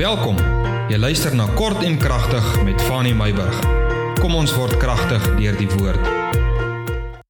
Welkom. 0.00 0.38
Jy 0.88 0.96
luister 0.96 1.34
na 1.36 1.44
Kort 1.58 1.82
en 1.84 1.98
Kragtig 2.00 2.46
met 2.64 2.80
Fanny 2.88 3.10
Meyburg. 3.12 3.58
Kom 4.16 4.32
ons 4.32 4.54
word 4.56 4.78
kragtig 4.80 5.26
deur 5.36 5.58
die 5.58 5.68
woord. 5.74 6.06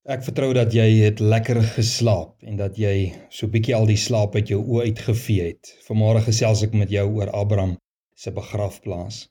Ek 0.06 0.22
vertrou 0.22 0.52
dat 0.54 0.70
jy 0.70 0.84
het 1.00 1.18
lekker 1.18 1.58
geslaap 1.72 2.46
en 2.46 2.60
dat 2.60 2.78
jy 2.78 3.10
so 3.26 3.50
bietjie 3.50 3.74
al 3.74 3.90
die 3.90 3.98
slaap 3.98 4.38
uit 4.38 4.54
jou 4.54 4.60
oë 4.62 4.86
uitgevee 4.92 5.48
het. 5.48 5.72
Vanmôre 5.88 6.22
gesels 6.28 6.62
ek 6.62 6.78
met 6.78 6.94
jou 6.94 7.08
oor 7.18 7.34
Abraham 7.34 7.74
se 8.14 8.30
begrafplaas. 8.38 9.24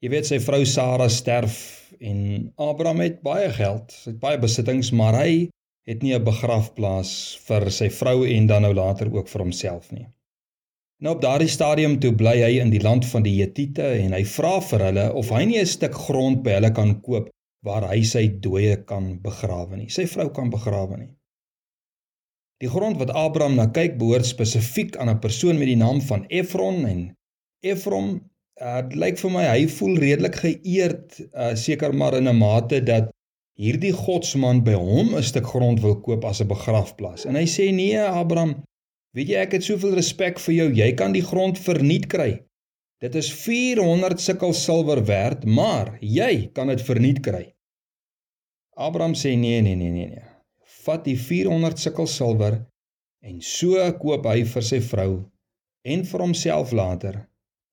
Jy 0.00 0.14
weet 0.16 0.32
sy 0.32 0.40
vrou 0.40 0.64
Sara 0.64 1.12
sterf 1.12 1.60
en 2.00 2.54
Abraham 2.56 3.04
het 3.04 3.20
baie 3.20 3.52
geld, 3.52 3.92
hy 4.06 4.14
het 4.14 4.22
baie 4.24 4.40
besittings, 4.40 4.94
maar 4.96 5.20
hy 5.20 5.50
het 5.84 6.00
nie 6.00 6.16
'n 6.16 6.24
begrafplaas 6.24 7.36
vir 7.50 7.68
sy 7.68 7.92
vrou 7.92 8.24
en 8.24 8.46
dan 8.48 8.64
nou 8.64 8.72
later 8.72 9.12
ook 9.12 9.28
vir 9.28 9.44
homself 9.44 9.92
nie. 9.92 10.08
Nou 11.04 11.14
op 11.14 11.20
daardie 11.20 11.50
stadium 11.52 11.98
toe 12.00 12.14
bly 12.16 12.38
hy 12.40 12.52
in 12.62 12.70
die 12.72 12.80
land 12.80 13.04
van 13.10 13.24
die 13.26 13.34
Hetiete 13.42 13.88
en 14.00 14.14
hy 14.16 14.22
vra 14.24 14.54
vir 14.64 14.84
hulle 14.88 15.06
of 15.20 15.32
hy 15.34 15.42
nie 15.44 15.58
'n 15.60 15.68
stuk 15.68 15.94
grond 16.06 16.42
by 16.46 16.56
hulle 16.56 16.72
kan 16.78 16.94
koop 17.08 17.28
waar 17.68 17.84
hy 17.90 18.00
sy 18.02 18.24
dooie 18.40 18.76
kan 18.88 19.18
begrawe 19.20 19.76
nie. 19.76 19.88
Sy 19.90 20.06
vrou 20.06 20.30
kan 20.32 20.50
begrawe 20.50 20.96
nie. 20.96 21.12
Die 22.64 22.70
grond 22.72 22.96
wat 22.96 23.12
Abraham 23.12 23.58
na 23.60 23.66
kyk 23.78 23.98
behoort 24.00 24.24
spesifiek 24.24 24.96
aan 24.96 25.10
'n 25.12 25.20
persoon 25.20 25.58
met 25.58 25.68
die 25.68 25.76
naam 25.76 26.00
van 26.00 26.24
Efron 26.28 26.86
en 26.86 27.00
uh, 28.62 28.80
dit 28.88 28.96
lyk 28.96 29.18
vir 29.18 29.30
my 29.30 29.44
hy 29.44 29.66
voel 29.68 29.98
redelik 30.00 30.36
geëerd 30.44 31.20
uh, 31.20 31.54
seker 31.54 31.92
maar 31.92 32.16
in 32.16 32.28
'n 32.28 32.38
mate 32.38 32.80
dat 32.80 33.12
hierdie 33.60 33.92
godsman 33.92 34.64
by 34.64 34.72
hom 34.72 35.14
'n 35.14 35.22
stuk 35.22 35.46
grond 35.52 35.80
wil 35.80 36.00
koop 36.00 36.24
as 36.24 36.40
'n 36.40 36.48
begrafplaas. 36.48 37.26
En 37.26 37.34
hy 37.34 37.44
sê 37.44 37.68
nee 37.72 38.00
Abraham, 38.00 38.62
Weet 39.16 39.30
jy 39.32 39.36
ek 39.40 39.54
het 39.56 39.64
soveel 39.64 39.94
respek 39.96 40.40
vir 40.44 40.54
jou. 40.54 40.68
Jy 40.76 40.90
kan 40.92 41.14
die 41.16 41.24
grond 41.24 41.56
verniet 41.56 42.04
kry. 42.12 42.34
Dit 43.00 43.14
is 43.16 43.30
400 43.32 44.20
sikkel 44.20 44.52
silwer 44.56 45.00
werd, 45.08 45.46
maar 45.48 45.94
jy 46.04 46.50
kan 46.56 46.68
dit 46.68 46.82
verniet 46.84 47.22
kry. 47.24 47.46
Abraham 48.76 49.14
sê 49.16 49.32
nee 49.40 49.62
nee 49.64 49.76
nee 49.76 49.92
nee 49.92 50.10
nee. 50.12 50.26
Vat 50.84 51.04
die 51.08 51.16
400 51.16 51.80
sikkel 51.80 52.08
silwer 52.12 52.58
en 53.24 53.40
so 53.40 53.80
koop 54.02 54.28
hy 54.28 54.44
vir 54.52 54.68
sy 54.68 54.82
vrou 54.84 55.10
en 55.88 56.04
vir 56.10 56.24
homself 56.26 56.76
later 56.76 57.22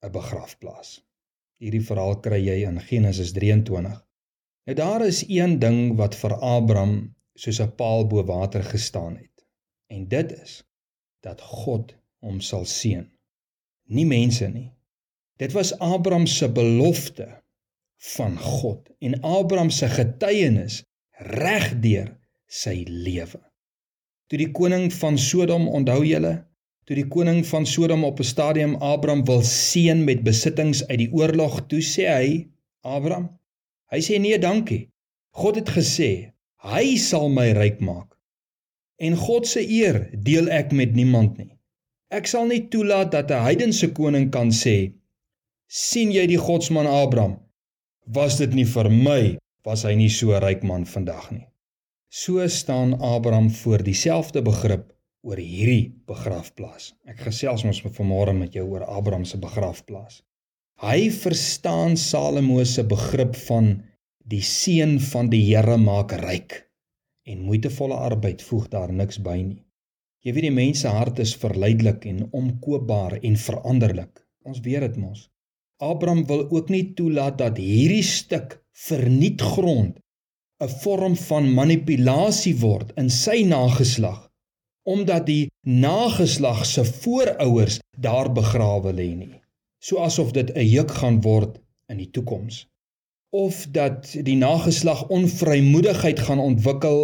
'n 0.03 0.11
begrafplaas. 0.15 1.01
Hierdie 1.59 1.83
verhaal 1.91 2.19
kry 2.23 2.39
jy 2.39 2.59
in 2.69 2.79
Genesis 2.79 3.35
23. 3.35 3.99
Nou 4.67 4.75
daar 4.79 5.03
is 5.05 5.25
een 5.27 5.59
ding 5.59 5.97
wat 5.99 6.15
vir 6.15 6.39
Abraham 6.39 7.15
soos 7.35 7.59
'n 7.59 7.75
paal 7.75 8.07
bo 8.07 8.23
water 8.23 8.63
gestaan 8.63 9.17
het. 9.17 9.47
En 9.91 10.07
dit 10.07 10.31
is 10.31 10.63
dat 11.23 11.41
God 11.41 11.95
hom 12.23 12.41
sal 12.43 12.65
seën. 12.69 13.05
Nie 13.87 14.05
mense 14.07 14.47
nie. 14.51 14.69
Dit 15.39 15.55
was 15.55 15.73
Abraham 15.79 16.27
se 16.27 16.49
belofte 16.51 17.27
van 18.15 18.37
God 18.39 18.91
en 18.99 19.19
Abraham 19.21 19.71
se 19.71 19.89
getuienis 19.91 20.83
regdeur 21.17 22.13
sy 22.47 22.83
lewe. 22.87 23.39
Toe 24.27 24.39
die 24.39 24.51
koning 24.55 24.89
van 24.93 25.17
Sodom, 25.19 25.67
onthou 25.67 26.01
julle, 26.05 26.33
toe 26.87 26.97
die 26.97 27.07
koning 27.07 27.43
van 27.47 27.65
Sodom 27.69 28.03
op 28.03 28.19
'n 28.19 28.27
stadium 28.27 28.75
Abraham 28.75 29.25
wil 29.25 29.41
seën 29.41 30.03
met 30.03 30.23
besittings 30.23 30.87
uit 30.87 30.99
die 31.05 31.11
oorlog, 31.11 31.61
toe 31.67 31.81
sê 31.81 32.07
hy, 32.07 32.47
Abraham, 32.81 33.29
hy 33.91 33.99
sê 33.99 34.19
nee, 34.19 34.39
dankie. 34.39 34.89
God 35.31 35.55
het 35.55 35.69
gesê 35.69 36.33
hy 36.63 36.95
sal 36.97 37.29
my 37.29 37.51
ryk 37.51 37.79
maak 37.79 38.12
en 38.97 39.15
God 39.17 39.47
se 39.47 39.61
eer 39.61 40.09
deel 40.13 40.49
ek 40.53 40.71
met 40.71 40.93
niemand 40.95 41.37
nie. 41.37 41.53
Ek 42.13 42.27
sal 42.29 42.45
nie 42.49 42.67
toelaat 42.69 43.11
dat 43.11 43.31
'n 43.31 43.45
heidense 43.47 43.87
koning 43.91 44.29
kan 44.31 44.51
sê: 44.51 44.93
"sien 45.67 46.11
jy 46.11 46.25
die 46.27 46.37
godsman 46.37 46.87
Abraham? 46.87 47.39
Was 48.05 48.37
dit 48.37 48.53
nie 48.53 48.65
vir 48.65 48.89
my 48.89 49.37
was 49.65 49.83
hy 49.83 49.95
nie 49.95 50.09
so 50.09 50.33
'n 50.33 50.43
ryk 50.43 50.63
man 50.63 50.85
vandag 50.85 51.31
nie." 51.31 51.47
So 52.09 52.47
staan 52.47 52.93
Abraham 53.01 53.49
voor 53.49 53.83
dieselfde 53.83 54.41
begrip 54.41 54.93
oor 55.23 55.37
hierdie 55.37 55.95
begrafplaas. 56.05 56.93
Ek 57.05 57.19
gesels 57.19 57.63
ons 57.63 57.81
vanmôre 57.81 58.33
met 58.37 58.53
jou 58.53 58.67
oor 58.67 58.83
Abraham 58.83 59.25
se 59.25 59.37
begrafplaas. 59.37 60.21
Hy 60.81 61.09
verstaan 61.09 61.97
Salomo 61.97 62.63
se 62.63 62.83
begrip 62.83 63.35
van 63.35 63.83
die 64.25 64.41
seun 64.41 64.99
van 64.99 65.29
die 65.29 65.41
Here 65.45 65.77
maak 65.77 66.11
ryk 66.11 66.72
en 67.23 67.45
moeitevolle 67.47 67.95
arbeid 67.95 68.41
voeg 68.41 68.67
daar 68.73 68.93
niks 68.93 69.19
by 69.23 69.35
nie. 69.41 69.61
Jy 70.23 70.33
weet 70.35 70.47
die 70.47 70.55
mens 70.55 70.81
se 70.83 70.91
hart 70.91 71.19
is 71.19 71.35
verleidelik 71.39 72.05
en 72.07 72.27
omkoopbaar 72.31 73.17
en 73.19 73.37
veranderlik. 73.45 74.21
Ons 74.47 74.61
weet 74.63 74.85
dit 74.85 74.99
mos. 74.99 75.27
Abraham 75.83 76.25
wil 76.27 76.45
ook 76.49 76.69
nie 76.71 76.93
toelaat 76.97 77.37
dat 77.41 77.59
hierdie 77.59 78.05
stuk 78.07 78.59
verniet 78.87 79.41
grond 79.55 79.99
'n 80.63 80.69
vorm 80.83 81.15
van 81.27 81.53
manipulasie 81.53 82.55
word 82.59 82.93
in 82.97 83.09
sy 83.09 83.43
nageslag 83.43 84.21
omdat 84.83 85.25
die 85.25 85.51
nageslag 85.61 86.65
se 86.65 86.83
voorouers 86.85 87.79
daar 87.97 88.31
begrawe 88.31 88.91
lê 88.93 89.15
nie. 89.15 89.39
So 89.79 89.99
asof 90.03 90.31
dit 90.31 90.51
'n 90.55 90.67
juk 90.75 90.91
gaan 90.91 91.21
word 91.21 91.59
in 91.87 91.97
die 91.97 92.11
toekoms 92.11 92.67
of 93.33 93.65
dat 93.73 94.11
die 94.21 94.35
nageslag 94.37 95.07
onvrymoedigheid 95.07 96.19
gaan 96.19 96.39
ontwikkel 96.39 96.99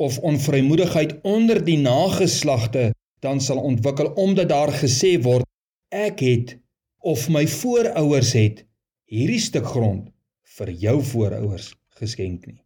of 0.00 0.18
onvrymoedigheid 0.18 1.20
onder 1.22 1.60
die 1.64 1.76
nageslagte 1.78 2.94
dan 3.20 3.40
sal 3.40 3.60
ontwikkel 3.60 4.08
omdat 4.16 4.48
daar 4.48 4.72
gesê 4.72 5.18
word 5.20 5.44
ek 5.92 6.24
het 6.24 6.56
of 6.98 7.28
my 7.28 7.44
voorouers 7.48 8.32
het 8.32 8.64
hierdie 9.04 9.42
stuk 9.44 9.68
grond 9.74 10.08
vir 10.56 10.72
jou 10.86 10.96
voorouers 11.12 11.68
geskenk 12.00 12.48
nie. 12.48 12.62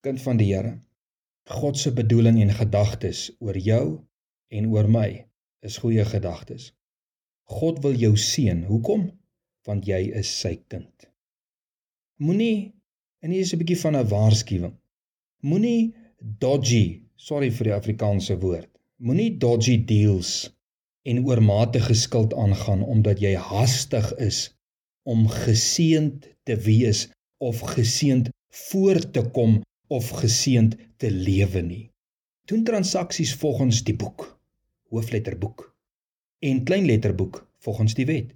Kind 0.00 0.24
van 0.24 0.40
die 0.40 0.54
Here 0.54 0.78
God 1.52 1.76
se 1.78 1.92
bedoeling 1.92 2.40
en 2.40 2.56
gedagtes 2.56 3.28
oor 3.44 3.58
jou 3.58 3.84
en 4.48 4.72
oor 4.72 4.88
my 4.88 5.08
is 5.60 5.76
goeie 5.84 6.04
gedagtes. 6.08 6.72
God 7.44 7.82
wil 7.84 7.94
jou 7.98 8.16
seën. 8.16 8.64
Hoekom? 8.64 9.10
Want 9.68 9.86
jy 9.86 10.06
is 10.16 10.32
sy 10.40 10.56
kind 10.72 11.11
Moenie 12.22 12.70
en 13.24 13.32
hier 13.34 13.42
is 13.42 13.52
'n 13.54 13.58
bietjie 13.58 13.80
van 13.80 13.96
'n 13.98 14.08
waarskuwing. 14.08 14.74
Moenie 15.50 15.94
dodgy, 16.44 17.02
sorry 17.16 17.48
vir 17.50 17.68
die 17.68 17.74
Afrikaanse 17.74 18.36
woord. 18.44 18.68
Moenie 19.06 19.38
dodgy 19.44 19.74
deals 19.84 20.30
en 21.02 21.24
oormatige 21.26 21.94
skuld 21.94 22.34
aangaan 22.44 22.84
omdat 22.94 23.18
jy 23.24 23.32
hastig 23.34 24.06
is 24.26 24.38
om 25.02 25.26
geseend 25.28 26.28
te 26.46 26.56
wees 26.68 27.00
of 27.38 27.64
geseend 27.74 28.30
voor 28.68 29.02
te 29.10 29.24
kom 29.38 29.58
of 29.88 30.12
geseend 30.22 30.76
te 30.96 31.10
lewe 31.10 31.62
nie. 31.62 31.90
Doen 32.46 32.62
transaksies 32.64 33.34
volgens 33.34 33.82
die 33.82 33.96
boek, 33.96 34.28
hoofletterboek 34.94 35.66
en 36.38 36.62
kleinletterboek 36.64 37.42
volgens 37.58 37.98
die 37.98 38.06
wet. 38.06 38.30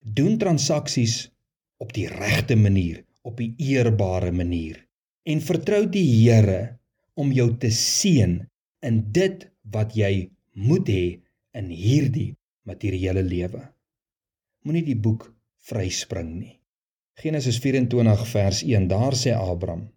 Doen 0.00 0.38
transaksies 0.38 1.30
op 1.78 1.92
die 1.92 2.08
regte 2.08 2.56
manier 2.56 3.04
op 3.28 3.40
'n 3.40 3.54
eerbare 3.56 4.32
manier 4.32 4.86
en 5.22 5.40
vertrou 5.40 5.86
die 5.86 6.08
Here 6.22 6.78
om 7.14 7.32
jou 7.32 7.56
te 7.56 7.70
seën 7.70 8.40
in 8.80 8.96
dit 9.12 9.46
wat 9.74 9.94
jy 9.94 10.30
moet 10.52 10.88
hê 10.88 11.20
in 11.58 11.68
hierdie 11.70 12.32
materiële 12.68 13.22
lewe. 13.22 13.62
Moenie 14.62 14.84
die 14.84 14.98
boek 14.98 15.28
vryspring 15.68 16.30
nie. 16.38 16.58
Genesis 17.22 17.58
24 17.62 18.26
vers 18.28 18.62
1 18.62 18.88
daar 18.88 19.14
sê 19.14 19.34
Abraham 19.36 19.88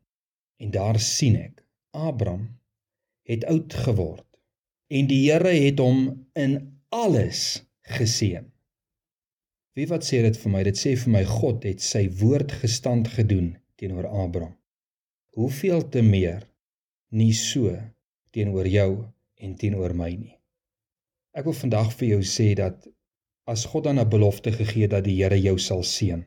en 0.61 0.71
daar 0.71 0.99
sien 0.99 1.35
ek 1.39 1.63
Abraham 1.91 2.47
het 3.25 3.45
oud 3.49 3.73
geword 3.85 4.27
en 4.87 5.07
die 5.07 5.23
Here 5.31 5.53
het 5.65 5.79
hom 5.79 6.27
in 6.33 6.59
alles 6.89 7.63
geseën. 7.81 8.45
Wie 9.75 9.87
wat 9.91 10.05
sê 10.07 10.21
dit 10.23 10.37
vir 10.39 10.51
my? 10.53 10.61
Dit 10.63 10.77
sê 10.79 10.93
vir 10.95 11.11
my 11.11 11.21
God 11.27 11.65
het 11.67 11.81
sy 11.83 12.05
woord 12.21 12.53
gestand 12.61 13.09
gedoen 13.11 13.49
teenoor 13.75 14.05
Abraham. 14.07 14.53
Hoeveel 15.35 15.83
te 15.91 15.99
meer 15.99 16.45
nie 17.11 17.33
so 17.35 17.73
teenoor 18.31 18.69
jou 18.71 18.91
en 19.43 19.57
teenoor 19.59 19.91
my 19.99 20.13
nie. 20.13 20.37
Ek 21.35 21.49
wil 21.49 21.57
vandag 21.59 21.91
vir 21.99 22.13
jou 22.13 22.21
sê 22.23 22.53
dat 22.55 22.87
as 23.51 23.67
God 23.73 23.89
dan 23.89 23.99
'n 23.99 24.07
belofte 24.15 24.55
gegee 24.55 24.87
dat 24.87 25.03
die 25.03 25.17
Here 25.19 25.41
jou 25.41 25.57
sal 25.59 25.83
seën, 25.83 26.23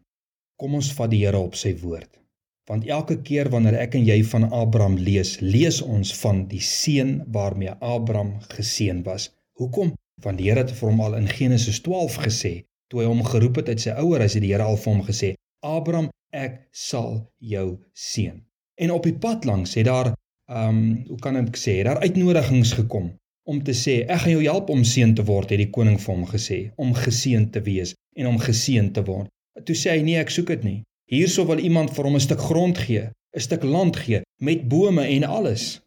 kom 0.61 0.75
ons 0.75 0.93
vat 0.93 1.11
die 1.11 1.25
Here 1.25 1.41
op 1.41 1.57
sy 1.57 1.73
woord. 1.81 2.21
Want 2.69 2.85
elke 2.85 3.17
keer 3.23 3.49
wanneer 3.49 3.81
ek 3.81 3.95
en 3.95 4.05
jy 4.05 4.23
van 4.25 4.53
Abraham 4.53 4.97
lees, 4.97 5.41
lees 5.41 5.81
ons 5.81 6.13
van 6.21 6.45
die 6.49 6.61
seën 6.61 7.25
waarmee 7.33 7.81
Abraham 7.81 8.41
geseën 8.41 9.03
was. 9.03 9.33
Hoekom? 9.57 9.97
Want 10.21 10.39
die 10.39 10.51
Here 10.51 10.61
het 10.61 10.71
vir 10.71 10.91
hom 10.91 11.01
al 11.01 11.15
in 11.15 11.29
Genesis 11.29 11.81
12 11.81 12.17
gesê 12.29 12.68
toe 12.89 13.03
hy 13.03 13.09
hom 13.11 13.23
geroep 13.25 13.61
het 13.61 13.69
uit 13.69 13.85
sy 13.87 13.97
ouer 14.03 14.25
huis 14.25 14.35
het 14.35 14.45
die 14.45 14.53
Here 14.53 14.65
al 14.65 14.81
vir 14.81 14.93
hom 14.93 15.05
gesê 15.07 15.35
Abraham 15.63 16.11
ek 16.33 16.61
sal 16.73 17.23
jou 17.39 17.69
seën 17.93 18.41
en 18.79 18.91
op 18.95 19.07
die 19.09 19.17
pad 19.25 19.49
langs 19.49 19.75
het 19.79 19.89
daar 19.91 20.13
ehm 20.13 20.69
um, 20.69 20.85
hoe 21.09 21.19
kan 21.25 21.37
ek 21.37 21.57
sê 21.61 21.81
daar 21.85 22.01
uitnodigings 22.05 22.73
gekom 22.81 23.13
om 23.49 23.63
te 23.65 23.73
sê 23.73 23.95
ek 24.05 24.23
gaan 24.23 24.35
jou 24.35 24.45
help 24.45 24.71
om 24.75 24.83
seën 24.85 25.15
te 25.17 25.25
word, 25.25 25.49
het 25.53 25.61
die 25.63 25.71
koning 25.73 25.97
vir 26.03 26.13
hom 26.13 26.27
gesê, 26.29 26.59
om 26.77 26.93
geseën 26.93 27.47
te 27.55 27.63
wees 27.65 27.95
en 28.21 28.29
om 28.29 28.37
geseën 28.43 28.91
te 28.93 29.05
word. 29.07 29.31
Toe 29.65 29.77
sê 29.77 29.95
hy 29.95 30.03
nee, 30.05 30.21
ek 30.21 30.33
soek 30.35 30.53
dit 30.53 30.67
nie. 30.67 30.81
Hierso 31.09 31.47
wil 31.49 31.63
iemand 31.65 31.95
vir 31.97 32.09
hom 32.09 32.19
'n 32.19 32.27
stuk 32.27 32.45
grond 32.45 32.79
gee, 32.85 33.09
'n 33.09 33.45
stuk 33.47 33.65
land 33.65 33.97
gee 33.97 34.21
met 34.41 34.69
bome 34.69 35.05
en 35.17 35.25
alles. 35.25 35.81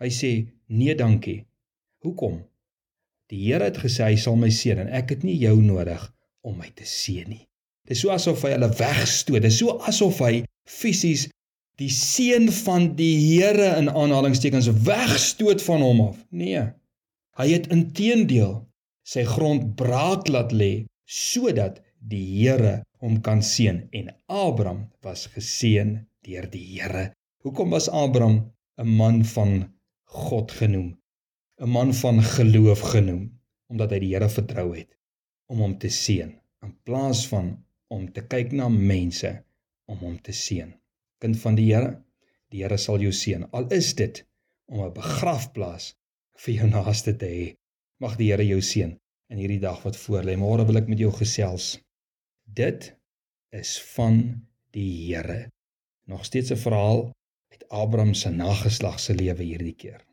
Hy 0.00 0.10
sê 0.20 0.30
nee, 0.68 0.94
dankie. 0.96 1.44
Hoekom? 2.00 2.40
Die 3.28 3.44
Here 3.44 3.68
het 3.68 3.78
gesê 3.84 4.08
hy 4.08 4.16
sal 4.16 4.36
my 4.36 4.48
seën 4.48 4.78
en 4.78 4.88
ek 4.88 5.10
het 5.10 5.22
nie 5.28 5.36
jou 5.36 5.56
nodig 5.60 6.08
om 6.44 6.56
my 6.60 6.70
te 6.76 6.86
seën 6.88 7.28
nie. 7.28 7.44
Dit 7.84 7.96
is 7.96 8.02
so 8.04 8.12
asof 8.14 8.44
hy 8.46 8.54
hulle 8.54 8.70
wegstoot. 8.78 9.42
Dit 9.42 9.50
is 9.52 9.58
so 9.60 9.76
asof 9.88 10.20
hy 10.24 10.44
fisies 10.68 11.26
die 11.80 11.90
seën 11.92 12.46
van 12.62 12.92
die 12.98 13.16
Here 13.20 13.74
in 13.80 13.90
aanhalingstekens 13.90 14.70
wegstoot 14.86 15.62
van 15.66 15.84
hom 15.84 16.00
af. 16.08 16.20
Nee. 16.30 16.62
Hy 17.38 17.48
het 17.50 17.68
intedeel 17.74 18.62
sy 19.04 19.24
grond 19.28 19.74
braak 19.76 20.30
laat 20.32 20.54
lê 20.54 20.86
sodat 21.04 21.80
die 21.98 22.24
Here 22.38 22.78
hom 23.04 23.20
kan 23.26 23.42
seën 23.44 23.82
en 23.92 24.10
Abraham 24.32 24.86
was 25.04 25.26
geseën 25.34 25.96
deur 26.24 26.48
die 26.52 26.64
Here. 26.76 27.10
Hoekom 27.44 27.74
was 27.76 27.90
Abraham 27.92 28.44
'n 28.80 28.88
man 29.00 29.24
van 29.24 29.68
God 30.04 30.52
genoem? 30.52 30.94
'n 31.60 31.68
Man 31.68 31.94
van 31.94 32.22
geloof 32.22 32.80
genoem 32.80 33.32
omdat 33.68 33.90
hy 33.90 33.98
die 33.98 34.12
Here 34.14 34.28
vertrou 34.28 34.72
het 34.76 34.93
om 35.52 35.60
hom 35.64 35.78
te 35.78 35.90
seën 35.92 36.30
in 36.64 36.72
plaas 36.88 37.26
van 37.30 37.52
om 37.94 38.06
te 38.12 38.24
kyk 38.26 38.52
na 38.52 38.68
mense 38.68 39.30
om 39.90 39.98
hom 40.00 40.16
te 40.18 40.32
seën. 40.32 40.72
Kind 41.20 41.38
van 41.42 41.58
die 41.58 41.68
Here, 41.72 41.92
die 42.50 42.62
Here 42.64 42.78
sal 42.78 43.02
jou 43.02 43.12
seën. 43.12 43.44
Al 43.52 43.68
is 43.72 43.92
dit 43.94 44.24
om 44.72 44.80
'n 44.84 44.94
begrafplaas 44.94 45.94
vir 46.44 46.54
jou 46.54 46.68
naaste 46.68 47.16
te 47.16 47.26
hê. 47.26 47.46
Mag 48.00 48.16
die 48.16 48.30
Here 48.30 48.46
jou 48.46 48.60
seën 48.60 48.96
in 49.30 49.38
hierdie 49.38 49.60
dag 49.60 49.82
wat 49.84 49.96
voorlê. 49.96 50.36
Môre 50.36 50.66
wil 50.66 50.76
ek 50.76 50.88
met 50.88 50.98
jou 50.98 51.12
gesels 51.12 51.78
Dit 52.44 52.94
is 53.50 53.82
van 53.94 54.46
die 54.70 55.14
Here. 55.14 55.50
Nog 56.06 56.24
steeds 56.24 56.50
'n 56.50 56.56
verhaal 56.56 57.12
uit 57.48 57.68
Abraham 57.68 58.14
se 58.14 58.30
nageslag 58.30 59.00
se 59.00 59.14
lewe 59.14 59.42
hierdie 59.42 59.74
keer. 59.74 60.04